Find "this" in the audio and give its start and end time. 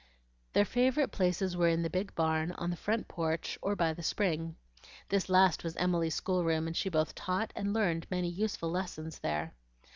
5.09-5.29